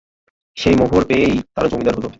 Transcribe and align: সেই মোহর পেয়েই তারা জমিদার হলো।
সেই 0.57 0.75
মোহর 0.75 1.03
পেয়েই 1.05 1.35
তারা 1.53 1.67
জমিদার 1.67 1.95
হলো। 1.97 2.09